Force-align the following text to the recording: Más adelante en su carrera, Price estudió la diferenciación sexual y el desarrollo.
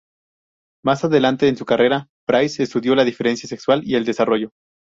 Más 0.83 1.03
adelante 1.03 1.47
en 1.47 1.57
su 1.57 1.63
carrera, 1.65 2.07
Price 2.25 2.63
estudió 2.63 2.95
la 2.95 3.03
diferenciación 3.05 3.49
sexual 3.55 3.83
y 3.85 3.93
el 3.93 4.03
desarrollo. 4.05 4.49